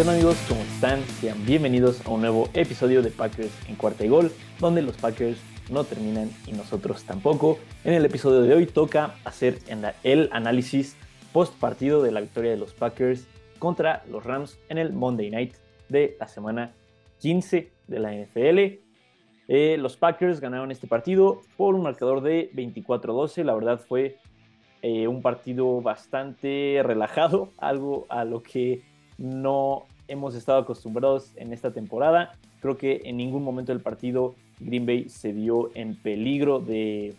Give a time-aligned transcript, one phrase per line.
[0.00, 0.38] ¿Qué onda amigos?
[0.48, 1.02] ¿Cómo están?
[1.20, 5.38] Sean bienvenidos a un nuevo episodio de Packers en cuarta y gol, donde los Packers
[5.70, 7.58] no terminan y nosotros tampoco.
[7.84, 9.58] En el episodio de hoy toca hacer
[10.02, 10.96] el análisis
[11.34, 15.56] post partido de la victoria de los Packers contra los Rams en el Monday Night
[15.90, 16.72] de la semana
[17.18, 18.80] 15 de la NFL.
[19.48, 23.44] Eh, los Packers ganaron este partido por un marcador de 24-12.
[23.44, 24.16] La verdad fue
[24.80, 28.88] eh, un partido bastante relajado, algo a lo que
[29.20, 32.32] no hemos estado acostumbrados en esta temporada.
[32.60, 37.14] Creo que en ningún momento del partido Green Bay se vio en peligro de,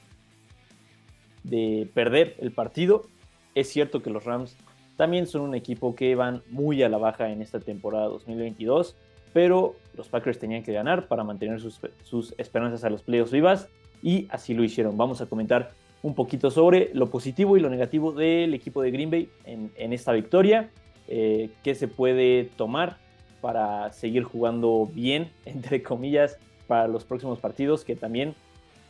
[1.43, 3.03] de perder el partido.
[3.53, 4.57] Es cierto que los Rams
[4.97, 8.95] también son un equipo que van muy a la baja en esta temporada 2022,
[9.31, 13.69] pero los Packers tenían que ganar para mantener sus, esperanzas a los playoffs vivas
[14.01, 14.97] y así lo hicieron.
[14.97, 15.71] Vamos a comentar
[16.01, 20.13] un poquito sobre lo positivo y lo negativo del equipo de Green Bay en esta
[20.13, 20.71] victoria
[21.07, 22.97] eh, qué se puede tomar
[23.41, 28.35] para seguir jugando bien, entre comillas, para los próximos partidos, que también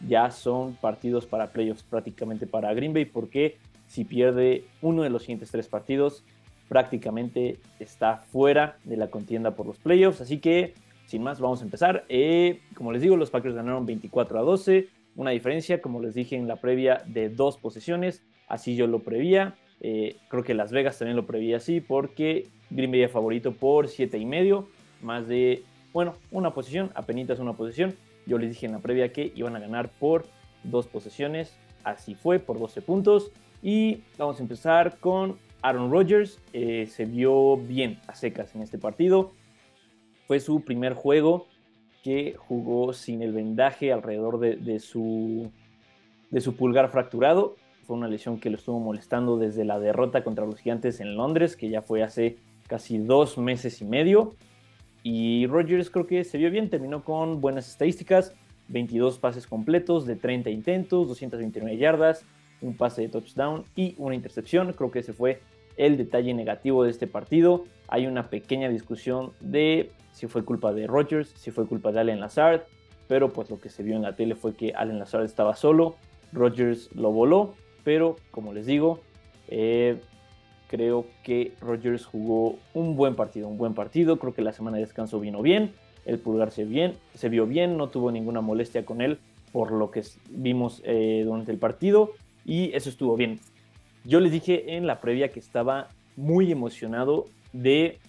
[0.07, 5.23] ya son partidos para playoffs prácticamente para Green Bay, porque si pierde uno de los
[5.23, 6.23] siguientes tres partidos,
[6.69, 10.21] prácticamente está fuera de la contienda por los playoffs.
[10.21, 10.73] Así que,
[11.05, 12.05] sin más, vamos a empezar.
[12.07, 14.87] Eh, como les digo, los Packers ganaron 24 a 12,
[15.17, 18.23] una diferencia, como les dije en la previa, de dos posiciones.
[18.47, 19.55] Así yo lo prevía.
[19.83, 24.17] Eh, creo que Las Vegas también lo preveía así porque Green Bay favorito por 7
[24.17, 24.67] y medio,
[25.01, 27.95] más de, bueno, una posición, apenas una posición.
[28.27, 30.25] Yo les dije en la previa que iban a ganar por
[30.63, 33.31] dos posesiones, así fue, por 12 puntos.
[33.63, 38.77] Y vamos a empezar con Aaron Rodgers, eh, se vio bien a secas en este
[38.77, 39.31] partido.
[40.27, 41.47] Fue su primer juego
[42.03, 45.51] que jugó sin el vendaje alrededor de, su,
[46.29, 47.57] de su pulgar fracturado
[47.91, 51.57] fue una lesión que lo estuvo molestando desde la derrota contra los Gigantes en Londres,
[51.57, 52.37] que ya fue hace
[52.67, 54.33] casi dos meses y medio.
[55.03, 58.33] Y Rodgers creo que se vio bien, terminó con buenas estadísticas,
[58.69, 62.23] 22 pases completos de 30 intentos, 229 yardas,
[62.61, 64.71] un pase de touchdown y una intercepción.
[64.71, 65.41] Creo que ese fue
[65.75, 67.65] el detalle negativo de este partido.
[67.89, 72.21] Hay una pequeña discusión de si fue culpa de Rodgers, si fue culpa de Allen
[72.21, 72.61] Lazard,
[73.09, 75.97] pero pues lo que se vio en la tele fue que Allen Lazard estaba solo,
[76.31, 77.53] Rodgers lo voló
[77.83, 78.99] pero como les digo,
[79.47, 79.99] eh,
[80.67, 84.17] creo que Rodgers jugó un buen partido, un buen partido.
[84.17, 85.73] Creo que la semana de descanso vino bien,
[86.05, 89.19] el pulgar se, bien, se vio bien, no tuvo ninguna molestia con él
[89.51, 92.11] por lo que vimos eh, durante el partido
[92.45, 93.39] y eso estuvo bien.
[94.05, 97.99] Yo les dije en la previa que estaba muy emocionado de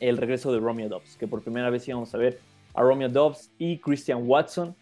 [0.00, 2.40] el regreso de Romeo Dobbs, que por primera vez íbamos a ver
[2.74, 4.74] a Romeo Dobbs y Christian Watson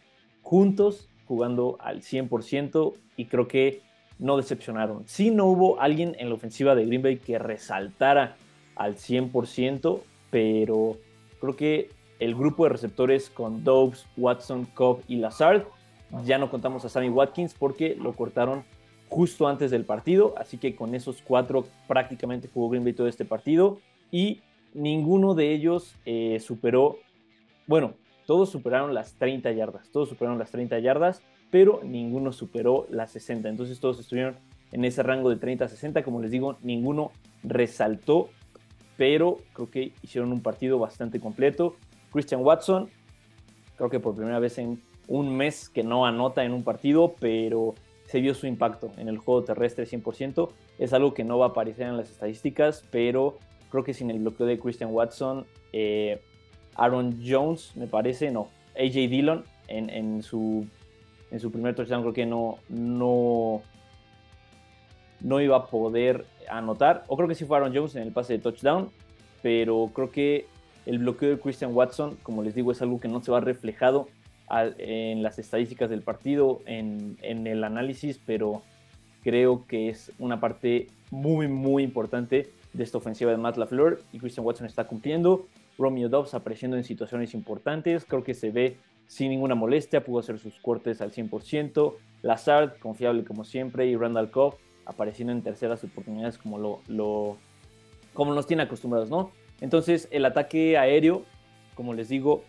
[0.42, 3.82] juntos jugando al 100% y creo que
[4.19, 5.04] no decepcionaron.
[5.06, 8.36] Sí no hubo alguien en la ofensiva de Green Bay que resaltara
[8.76, 10.97] al 100%, pero
[11.41, 15.64] creo que el grupo de receptores con Dobbs, Watson, Cobb y Lazard,
[16.25, 18.64] ya no contamos a Sammy Watkins porque lo cortaron
[19.08, 23.25] justo antes del partido, así que con esos cuatro prácticamente jugó Green Bay todo este
[23.25, 23.78] partido
[24.10, 24.41] y
[24.72, 26.98] ninguno de ellos eh, superó,
[27.66, 27.94] bueno,
[28.26, 31.22] todos superaron las 30 yardas, todos superaron las 30 yardas
[31.54, 33.48] pero ninguno superó las 60.
[33.48, 34.34] Entonces todos estuvieron
[34.72, 36.02] en ese rango de 30 a 60.
[36.02, 37.12] Como les digo, ninguno
[37.44, 38.28] resaltó,
[38.96, 41.76] pero creo que hicieron un partido bastante completo.
[42.10, 42.90] Christian Watson,
[43.76, 47.76] creo que por primera vez en un mes que no anota en un partido, pero
[48.06, 50.48] se vio su impacto en el juego terrestre 100%.
[50.80, 53.38] Es algo que no va a aparecer en las estadísticas, pero
[53.70, 56.20] creo que sin el bloqueo de Christian Watson, eh,
[56.76, 60.66] Aaron Jones, me parece, no, AJ Dillon en, en su
[61.34, 63.60] en su primer touchdown creo que no, no,
[65.20, 67.02] no iba a poder anotar.
[67.08, 68.90] O creo que sí fue Aaron Jones en el pase de touchdown.
[69.42, 70.46] Pero creo que
[70.86, 74.06] el bloqueo de Christian Watson, como les digo, es algo que no se va reflejado
[74.78, 78.62] en las estadísticas del partido, en, en, el análisis, pero
[79.25, 84.20] creo que es una parte muy, muy importante de esta ofensiva de Matt LaFleur y
[84.20, 85.46] Christian Watson está cumpliendo.
[85.79, 88.76] Romeo Dobbs apareciendo en situaciones importantes, creo que se ve
[89.06, 91.94] sin ninguna molestia, pudo hacer sus cortes al 100%.
[92.23, 94.56] Lazard, confiable como siempre, y Randall Cobb
[94.87, 97.37] apareciendo en terceras oportunidades como, lo,
[98.12, 99.31] como nos tiene acostumbrados, ¿no?
[99.61, 101.25] Entonces, el ataque aéreo,
[101.75, 102.44] como les digo,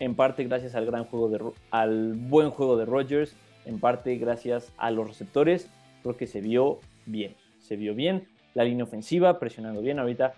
[0.00, 1.40] en parte gracias al gran juego de,
[1.70, 3.34] al buen juego de Rodgers,
[3.64, 5.70] en parte gracias a los receptores,
[6.02, 8.28] creo que se vio bien, se vio bien.
[8.54, 9.98] La línea ofensiva presionando bien.
[9.98, 10.34] Ahorita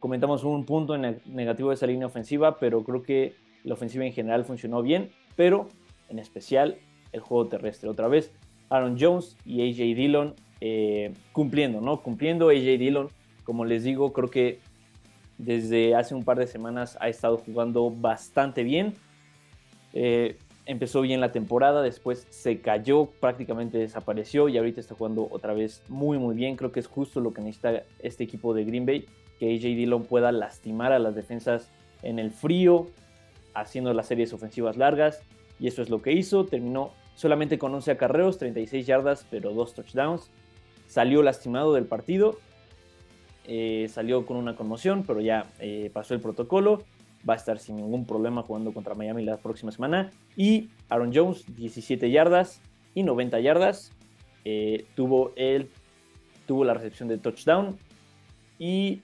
[0.00, 3.34] comentamos un punto negativo de esa línea ofensiva, pero creo que
[3.64, 5.68] la ofensiva en general funcionó bien, pero
[6.08, 6.78] en especial
[7.12, 7.88] el juego terrestre.
[7.88, 8.32] Otra vez,
[8.70, 12.02] Aaron Jones y AJ Dillon eh, cumpliendo, ¿no?
[12.02, 13.08] Cumpliendo AJ Dillon,
[13.44, 14.60] como les digo, creo que
[15.38, 18.94] desde hace un par de semanas ha estado jugando bastante bien.
[19.92, 20.36] Eh,
[20.66, 25.82] empezó bien la temporada, después se cayó, prácticamente desapareció y ahorita está jugando otra vez
[25.88, 26.56] muy muy bien.
[26.56, 29.06] Creo que es justo lo que necesita este equipo de Green Bay,
[29.38, 31.70] que AJ Dillon pueda lastimar a las defensas
[32.02, 32.88] en el frío,
[33.54, 35.22] haciendo las series ofensivas largas
[35.60, 36.44] y eso es lo que hizo.
[36.44, 40.30] Terminó solamente con 11 acarreos, 36 yardas, pero dos touchdowns.
[40.86, 42.38] Salió lastimado del partido,
[43.44, 46.84] eh, salió con una conmoción, pero ya eh, pasó el protocolo.
[47.28, 50.12] Va a estar sin ningún problema jugando contra Miami la próxima semana.
[50.36, 52.62] Y Aaron Jones, 17 yardas
[52.94, 53.92] y 90 yardas.
[54.44, 55.68] Eh, tuvo, el,
[56.46, 57.76] tuvo la recepción de touchdown.
[58.58, 59.02] Y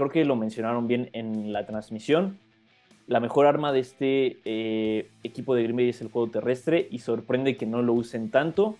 [0.00, 2.38] creo que lo mencionaron bien en la transmisión
[3.10, 7.00] la mejor arma de este eh, equipo de Green Bay es el juego terrestre y
[7.00, 8.76] sorprende que no lo usen tanto.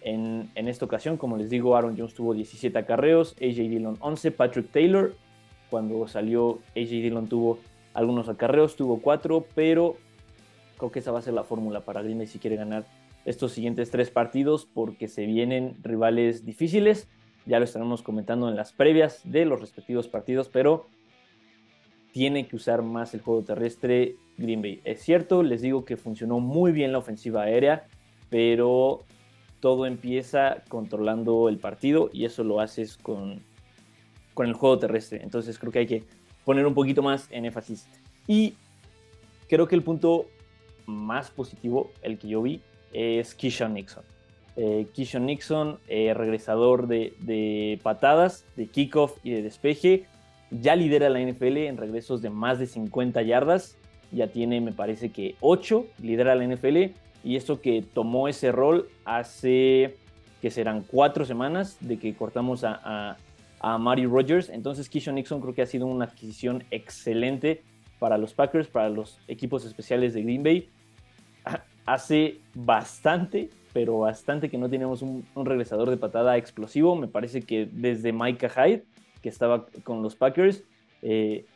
[0.00, 4.70] En, esta ocasión, como les digo, Aaron Jones tuvo 17 acarreos, AJ Dillon 11, Patrick
[4.70, 5.14] Taylor,
[5.68, 7.58] cuando salió AJ Dillon tuvo
[7.92, 9.96] algunos acarreos, tuvo 4, pero
[10.78, 12.86] creo que esa va a ser la fórmula para Green Bay si quiere ganar
[13.26, 17.08] estos siguientes tres partidos porque se vienen rivales difíciles.
[17.46, 20.86] Ya lo estaremos comentando en las previas de los respectivos partidos, pero
[22.12, 24.80] tiene que usar más el juego terrestre Green Bay.
[24.84, 27.86] Es cierto, les digo que funcionó muy bien la ofensiva aérea,
[28.30, 29.04] pero
[29.60, 33.42] todo empieza controlando el partido y eso lo haces con,
[34.32, 35.22] con el juego terrestre.
[35.22, 36.04] Entonces creo que hay que
[36.44, 37.88] poner un poquito más en énfasis.
[38.26, 38.54] Y
[39.48, 40.26] creo que el punto
[40.86, 42.62] más positivo, el que yo vi,
[42.92, 44.13] es Kishon Nixon.
[44.56, 50.06] Eh, Kishon Nixon, eh, regresador de, de patadas, de kickoff y de despeje,
[50.50, 53.76] ya lidera la NFL en regresos de más de 50 yardas.
[54.12, 56.92] Ya tiene, me parece que 8, lidera la NFL.
[57.24, 59.96] Y esto que tomó ese rol hace
[60.40, 63.16] que serán 4 semanas de que cortamos a,
[63.60, 64.50] a, Mari Rogers.
[64.50, 67.62] Entonces, Kishon Nixon creo que ha sido una adquisición excelente
[67.98, 70.68] para los Packers, para los equipos especiales de Green Bay.
[71.86, 76.96] Hace bastante, pero bastante que no tenemos un, un regresador de patada explosivo.
[76.96, 78.84] Me parece que desde Micah Hyde
[79.24, 80.62] que estaba con los Packers.
[81.00, 81.46] Eh,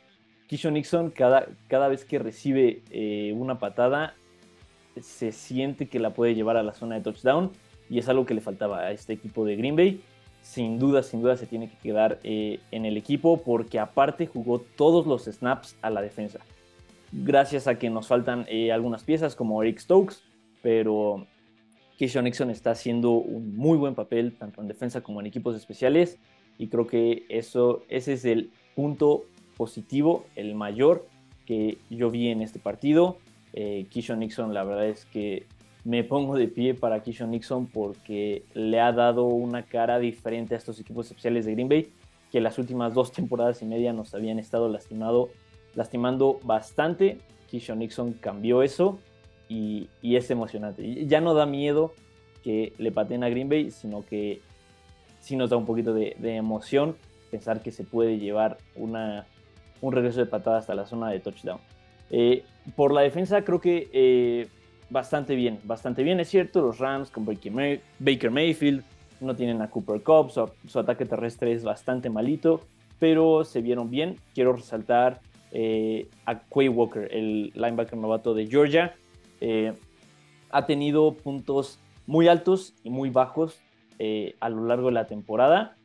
[0.51, 4.15] Nixon, cada, cada vez que recibe eh, una patada,
[4.99, 7.51] se siente que la puede llevar a la zona de touchdown
[7.91, 10.01] y es algo que le faltaba a este equipo de Green Bay.
[10.41, 14.61] Sin duda, sin duda se tiene que quedar eh, en el equipo porque aparte jugó
[14.61, 16.41] todos los snaps a la defensa.
[17.13, 20.23] Gracias a que nos faltan eh, algunas piezas como Eric Stokes,
[20.63, 21.27] pero
[21.99, 26.19] Keyshawn Nixon está haciendo un muy buen papel tanto en defensa como en equipos especiales
[26.57, 29.25] y creo que eso, ese es el punto
[29.57, 31.07] positivo, el mayor
[31.45, 33.19] que yo vi en este partido.
[33.53, 35.47] Eh, Nixon, la verdad es que
[35.85, 40.59] me pongo de pie para Kishon Nixon porque le ha dado una cara diferente a
[40.59, 41.89] estos equipos especiales de Green Bay
[42.31, 45.31] que las últimas dos temporadas y media nos habían estado lastimado,
[45.75, 47.19] lastimando bastante.
[47.51, 49.01] Kishon Nixon cambió eso
[49.49, 51.07] y, es emocionante.
[51.07, 51.93] Ya no da miedo
[52.43, 54.41] que le pateen a Green Bay, sino que
[55.21, 56.97] sí nos da un poquito de, emoción
[57.31, 59.27] pensar que se puede llevar una,
[59.83, 61.61] un regreso de patada hasta la zona de touchdown.
[62.11, 62.43] Eh,
[62.75, 64.49] por la defensa creo que eh,
[64.91, 66.21] bastante bien, bastante bien.
[66.21, 68.83] Es cierto, los Rams con Baker, Mayfield
[69.21, 72.61] no tienen a Cooper Cup, su, ataque terrestre es bastante malito,
[72.99, 74.17] pero se vieron bien.
[74.35, 75.21] Quiero resaltar
[75.53, 78.95] eh, a Quay Walker, el linebacker novato de Georgia.
[80.51, 83.61] Ha tenido puntos muy altos y muy bajos
[83.99, 85.77] eh, a lo largo de la temporada,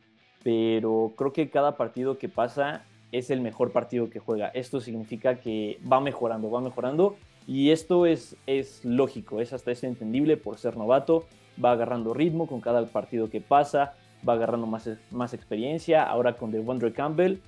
[0.43, 4.47] pero creo que cada partido que pasa es el mejor partido que juega.
[4.49, 7.15] Esto significa que va mejorando, va mejorando
[7.47, 11.25] y esto es, es lógico, es hasta es entendible por ser novato,
[11.63, 13.95] va agarrando ritmo con cada partido que pasa,
[14.27, 17.39] va agarrando más, más experiencia, ahora con Devondre Campbell,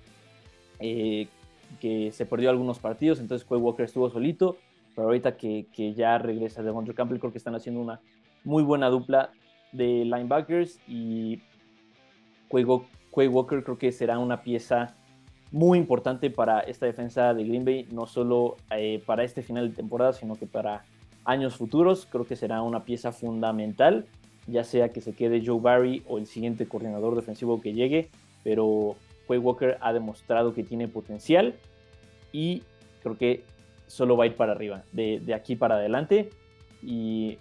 [0.79, 1.27] eh,
[1.79, 4.57] que se perdió algunos partidos, entonces Quay Walker estuvo solito,
[4.95, 7.99] pero ahorita que, que ya regresa Devondre Campbell creo que están haciendo una
[8.43, 9.31] muy buena dupla
[9.71, 11.41] de linebackers y
[12.49, 14.95] Quay Walker creo que será una pieza
[15.51, 19.75] muy importante para esta defensa de Green Bay, no solo eh, para este final de
[19.75, 20.83] temporada, sino que para
[21.23, 22.07] años futuros.
[22.09, 24.05] Creo que será una pieza fundamental,
[24.47, 28.09] ya sea que se quede Joe Barry o el siguiente coordinador defensivo que llegue,
[28.43, 28.95] pero
[29.27, 31.55] Quay Walker ha demostrado que tiene potencial
[32.31, 32.63] y
[33.01, 33.43] creo que
[33.87, 36.29] solo va a ir para arriba, de, de aquí para adelante.
[36.81, 37.37] Y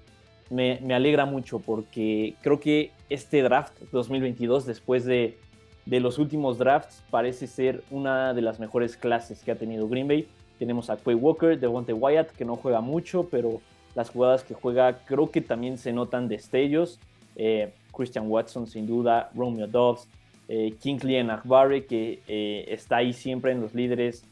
[0.51, 5.39] me, alegra mucho porque creo que este draft 2022, después de,
[5.87, 10.29] los últimos drafts, parece ser una de las mejores clases que ha tenido Green Bay.
[10.59, 13.61] Tenemos a Quay Walker, Devonte Wyatt, que no juega mucho, pero
[13.95, 17.01] las jugadas que juega creo que también se notan destellos.
[17.37, 20.09] Eh, Christian Watson, sin duda, Romeo Dobbs,
[20.49, 24.25] eh, Kingsley Akbare, que eh, está ahí siempre en los líderes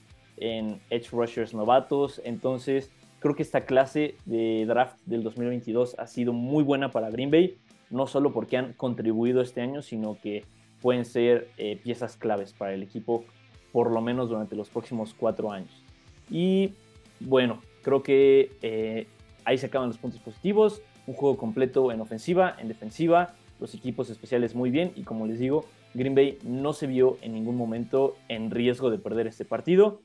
[0.42, 2.20] en Edge Rushers novatos.
[2.24, 7.30] Entonces, creo que esta clase de draft del 2022 ha sido muy buena para Green
[7.30, 7.56] Bay,
[7.90, 10.44] no solo porque han contribuido este año, sino que
[10.80, 13.24] pueden ser eh, piezas claves para el equipo,
[13.72, 15.82] por lo menos durante los próximos cuatro años.
[16.30, 16.74] Y
[17.20, 19.06] bueno, creo que
[19.44, 20.82] ahí se acaban los puntos positivos.
[21.06, 25.38] Un juego completo en ofensiva, en defensiva, los equipos especiales muy bien y como les
[25.38, 30.00] digo, Green Bay no se vio en ningún momento en riesgo de perder este partido.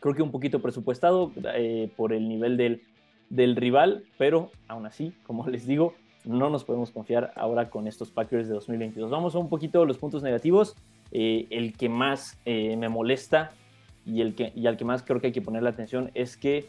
[0.00, 2.82] Creo que un poquito presupuestado eh, por el nivel del,
[3.30, 8.10] del rival, pero aún así, como les digo, no nos podemos confiar ahora con estos
[8.10, 9.10] Packers de 2022.
[9.10, 10.76] Vamos a un poquito los puntos negativos.
[11.10, 13.52] Eh, el que más eh, me molesta
[14.04, 16.36] y, el que, y al que más creo que hay que poner la atención es
[16.36, 16.66] que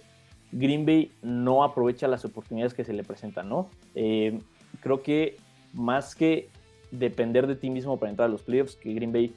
[0.53, 3.69] Green Bay no aprovecha las oportunidades que se le presentan, ¿no?
[3.93, 5.36] creo que
[5.74, 6.50] más que
[6.91, 9.33] depender de ti mismo para entrar a los playoffs, que Green Bay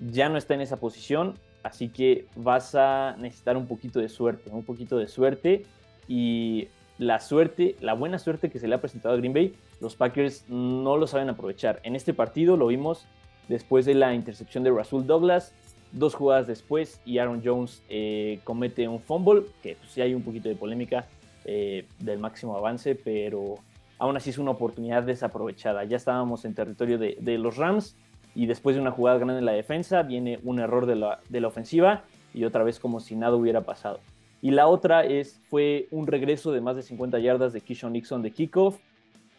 [0.00, 4.50] ya no está en esa posición, así que vas a necesitar un poquito de suerte,
[4.50, 5.64] un poquito de suerte
[6.08, 9.96] y la suerte, la buena suerte que se le ha presentado a Green Bay, los
[9.96, 11.80] Packers no lo saben aprovechar.
[11.82, 13.06] En este partido lo vimos
[13.48, 15.54] después de la intercepción de Rasul Douglas,
[15.92, 20.22] dos jugadas después y Aaron Jones eh, comete un fumble, que pues, sí hay un
[20.22, 21.06] poquito de polémica
[21.44, 23.56] eh, del máximo avance, pero
[23.98, 25.84] aún así es una oportunidad desaprovechada.
[25.84, 27.96] Ya estábamos en territorio de, los Rams
[28.34, 32.04] y después de una jugada grande en la defensa viene un error de la, ofensiva
[32.32, 34.00] y otra vez como si nada hubiera pasado.
[34.40, 38.22] Y la otra es, fue un regreso de más de 50 yardas de Kishon Nixon
[38.22, 38.78] de kickoff.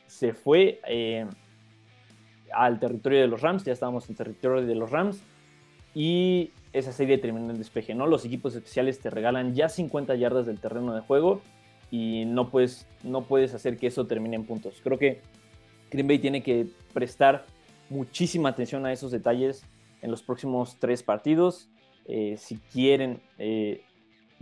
[0.08, 1.26] Se fue eh,
[2.54, 5.22] al territorio de los Rams, ya estábamos en territorio de los Rams.
[5.96, 8.08] Y esa serie terminó en despeje, ¿no?
[8.08, 11.42] Los equipos especiales te regalan ya 50 yardas del terreno de juego
[11.92, 12.50] y no
[13.04, 14.80] no puedes hacer que eso termine en puntos.
[14.84, 15.22] Creo que
[15.92, 17.46] Green Bay tiene que prestar
[17.90, 19.64] muchísima atención a esos detalles
[20.02, 21.70] en los próximos tres partidos.
[22.06, 23.84] Eh, si, quieren, eh,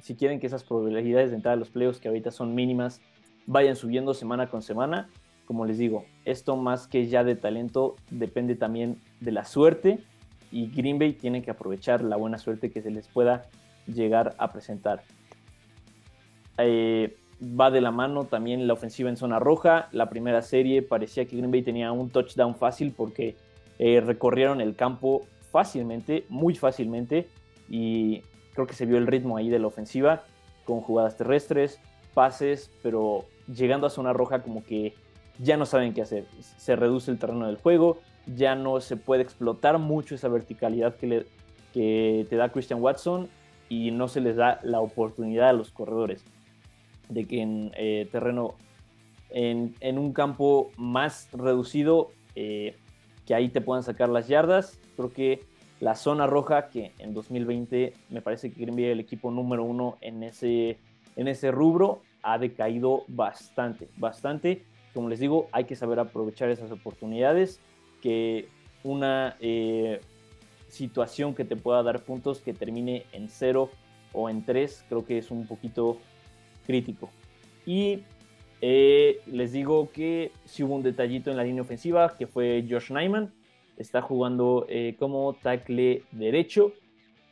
[0.01, 3.01] si quieren que esas probabilidades de entrar a los playoffs, que ahorita son mínimas,
[3.45, 5.09] vayan subiendo semana con semana.
[5.45, 9.99] Como les digo, esto más que ya de talento depende también de la suerte
[10.51, 13.49] y Green Bay tiene que aprovechar la buena suerte que se les pueda
[13.87, 15.03] llegar a presentar.
[16.57, 19.89] Eh, va de la mano también la ofensiva en zona roja.
[19.91, 23.35] La primera serie parecía que Green Bay tenía un touchdown fácil porque
[23.79, 27.27] eh, recorrieron el campo fácilmente, muy fácilmente,
[27.69, 28.21] y
[28.53, 30.23] creo que se vio el ritmo ahí de la ofensiva
[30.65, 31.79] con jugadas terrestres,
[32.13, 34.93] pases, pero llegando a zona roja como que
[35.39, 36.25] ya no saben qué hacer.
[36.39, 41.07] Se reduce el terreno del juego, ya no se puede explotar mucho esa verticalidad que,
[41.07, 41.25] le,
[41.73, 43.27] que te da Christian Watson
[43.67, 46.23] y no se les da la oportunidad a los corredores
[47.11, 48.55] de que en eh, terreno,
[49.29, 52.75] en, un campo más reducido, eh,
[53.25, 54.79] que ahí te puedan sacar las yardas.
[54.95, 55.41] Creo que
[55.79, 60.77] la zona roja, que en 2020 me parece que el equipo número uno en ese,
[61.15, 64.63] en ese rubro, ha decaído bastante, bastante.
[64.93, 67.59] Como les digo, hay que saber aprovechar esas oportunidades,
[68.01, 68.47] que
[68.83, 70.01] una eh,
[70.67, 73.69] situación que te pueda dar puntos que termine en cero
[74.13, 75.97] o en tres, creo que es un poquito
[76.65, 77.09] crítico.
[77.65, 78.03] Y
[78.61, 82.91] eh, les digo que si hubo un detallito en la línea ofensiva, que fue Josh
[82.91, 83.31] Nyman,
[83.77, 86.73] está jugando eh, como tackle derecho,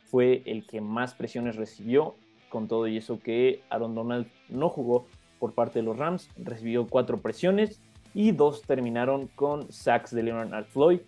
[0.04, 2.16] fue el que más presiones recibió,
[2.48, 5.06] con todo y eso que Aaron Donald no jugó
[5.38, 7.80] por parte de los Rams, recibió cuatro presiones
[8.12, 11.00] y dos terminaron con sacks de Leonard Floyd.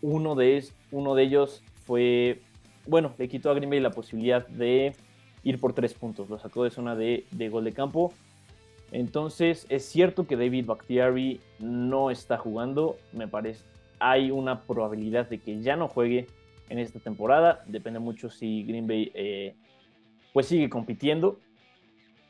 [0.00, 2.40] Uno de, uno de ellos fue,
[2.86, 4.94] bueno, le quitó a Green Bay la posibilidad de
[5.42, 6.28] ir por tres puntos.
[6.28, 8.12] Lo sacó de zona de, gol de campo.
[8.92, 12.96] Entonces, es cierto que David Bakhtiari no está jugando.
[13.12, 13.64] Me parece,
[13.98, 16.26] hay una probabilidad de que ya no juegue
[16.68, 17.62] en esta temporada.
[17.66, 19.54] Depende mucho si Green Bay eh,
[20.32, 21.38] pues sigue compitiendo.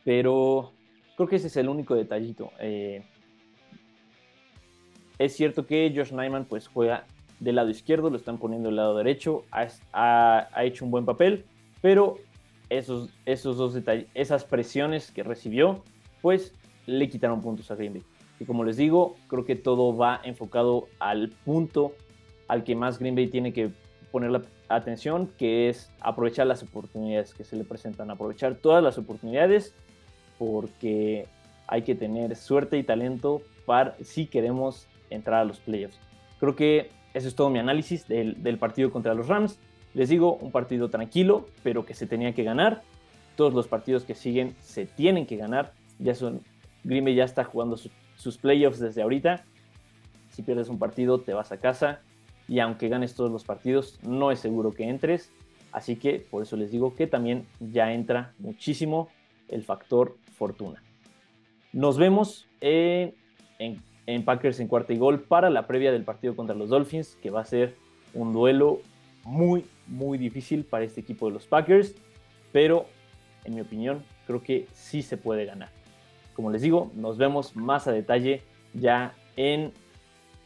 [0.04, 0.72] Pero
[1.16, 2.52] creo que ese es el único detallito.
[2.60, 3.02] Eh,
[5.18, 7.06] es cierto que Josh Nyman pues juega
[7.40, 9.44] del lado izquierdo, lo están poniendo del lado derecho.
[9.50, 11.44] ha, ha hecho un buen papel.
[11.80, 12.18] Pero
[12.70, 15.82] esos, esos dos detalles, esas presiones que recibió,
[16.22, 16.52] pues
[16.86, 18.02] le quitaron puntos a Green Bay.
[18.38, 21.94] Y como les digo, creo que todo va enfocado al punto
[22.48, 23.70] al que más Green Bay tiene que
[24.12, 28.98] poner la atención, que es aprovechar las oportunidades que se le presentan, aprovechar todas las
[28.98, 29.74] oportunidades,
[30.38, 31.26] porque
[31.66, 35.98] hay que tener suerte y talento para si queremos entrar a los playoffs.
[36.38, 39.58] Creo que eso es todo mi análisis del, del partido contra los Rams.
[39.96, 42.82] Les digo, un partido tranquilo, pero que se tenía que ganar.
[43.34, 45.72] Todos los partidos que siguen se tienen que ganar.
[45.98, 46.42] Ya son,
[46.84, 49.46] Green ya está jugando sus playoffs desde ahorita.
[50.28, 52.02] Si pierdes un partido, te vas a casa.
[52.46, 55.32] y aunque ganes todos los partidos, no es seguro que entres.
[55.72, 59.08] Así que por eso les digo que también ya entra muchísimo
[59.48, 60.82] el factor fortuna.
[61.72, 63.14] Nos vemos en,
[64.26, 67.40] Packers en cuarta y gol para la previa del partido contra los Dolphins, que va
[67.40, 67.76] a ser
[68.12, 68.80] un duelo
[69.24, 71.94] muy, muy difícil para este equipo de los Packers,
[72.52, 72.86] pero
[73.44, 75.70] en mi opinión creo que sí se puede ganar.
[76.34, 78.42] Como les digo, nos vemos más a detalle
[78.74, 79.72] ya en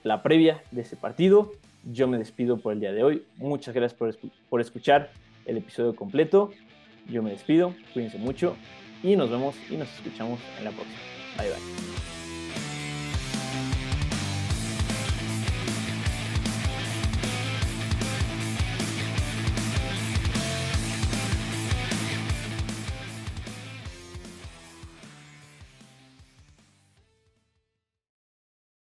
[0.02, 1.52] la previa de ese partido.
[1.90, 3.24] Yo me despido por el día de hoy.
[3.36, 4.16] Muchas gracias por,
[4.48, 5.10] por escuchar
[5.46, 6.50] el episodio completo.
[7.08, 8.56] Yo me despido, cuídense mucho
[9.02, 10.98] y nos vemos y nos escuchamos en la próxima.
[11.38, 12.19] Bye bye.